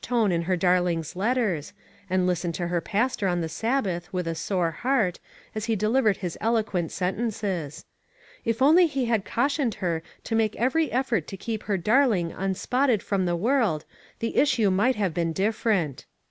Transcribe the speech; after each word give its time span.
399 0.03 0.29
tone 0.31 0.31
in 0.35 0.47
her 0.47 0.55
darling's 0.57 1.15
letters, 1.15 1.73
and 2.09 2.25
listened 2.25 2.55
to 2.55 2.69
her 2.69 2.81
pastor 2.81 3.27
on 3.27 3.41
the 3.41 3.47
Sabbath 3.47 4.11
with 4.11 4.27
a 4.27 4.33
sore 4.33 4.71
heart, 4.71 5.19
as 5.53 5.65
he 5.65 5.75
delivered 5.75 6.17
his 6.17 6.39
eloquent 6.41 6.91
sentences. 6.91 7.85
If 8.43 8.63
only 8.63 8.87
he 8.87 9.05
had 9.05 9.25
cautioned 9.25 9.75
her 9.75 10.01
to 10.23 10.33
make 10.35 10.55
every 10.55 10.91
effort 10.91 11.27
to 11.27 11.37
keep 11.37 11.61
her 11.65 11.77
darling 11.77 12.31
unspotted 12.31 13.03
from 13.03 13.27
the 13.27 13.35
world, 13.35 13.85
the 14.17 14.37
issue 14.37 14.71
might 14.71 14.95
have 14.95 15.13
been 15.13 15.33
dif 15.33 15.63
ferent. 15.63 16.05